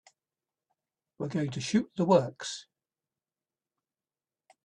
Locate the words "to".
1.51-1.61